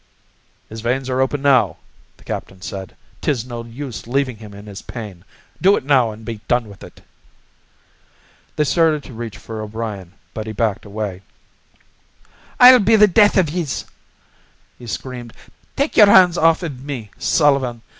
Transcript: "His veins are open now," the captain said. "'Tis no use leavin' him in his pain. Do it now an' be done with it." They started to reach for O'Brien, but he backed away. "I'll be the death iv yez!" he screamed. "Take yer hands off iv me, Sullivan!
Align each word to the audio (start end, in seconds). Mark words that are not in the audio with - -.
"His 0.67 0.81
veins 0.81 1.11
are 1.11 1.21
open 1.21 1.43
now," 1.43 1.77
the 2.17 2.23
captain 2.23 2.63
said. 2.63 2.95
"'Tis 3.21 3.45
no 3.45 3.63
use 3.63 4.07
leavin' 4.07 4.37
him 4.37 4.51
in 4.51 4.65
his 4.65 4.81
pain. 4.81 5.23
Do 5.61 5.77
it 5.77 5.85
now 5.85 6.11
an' 6.11 6.23
be 6.23 6.41
done 6.47 6.67
with 6.67 6.83
it." 6.83 7.01
They 8.55 8.63
started 8.63 9.03
to 9.03 9.13
reach 9.13 9.37
for 9.37 9.61
O'Brien, 9.61 10.13
but 10.33 10.47
he 10.47 10.53
backed 10.53 10.85
away. 10.85 11.21
"I'll 12.59 12.79
be 12.79 12.95
the 12.95 13.05
death 13.05 13.37
iv 13.37 13.51
yez!" 13.51 13.85
he 14.79 14.87
screamed. 14.87 15.33
"Take 15.75 15.95
yer 15.95 16.07
hands 16.07 16.35
off 16.35 16.63
iv 16.63 16.83
me, 16.83 17.11
Sullivan! 17.19 17.83